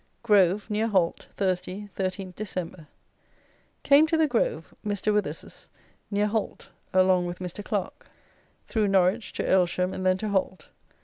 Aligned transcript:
Grove, 0.23 0.67
near 0.67 0.87
Holt, 0.87 1.27
Thursday, 1.37 1.87
13th 1.95 2.33
Dec. 2.33 2.87
Came 3.83 4.07
to 4.07 4.17
the 4.17 4.27
Grove 4.27 4.73
(Mr. 4.83 5.13
Withers's), 5.13 5.69
near 6.09 6.25
Holt, 6.25 6.71
along 6.91 7.27
with 7.27 7.37
Mr. 7.37 7.63
Clarke. 7.63 8.07
Through 8.65 8.87
Norwich 8.87 9.31
to 9.33 9.43
Aylsham 9.47 9.93
and 9.93 10.03
then 10.03 10.17
to 10.17 10.29
Holt. 10.29 10.69